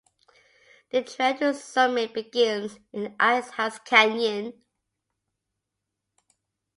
[0.89, 4.53] The trail to the summit begins in Icehouse Canyon.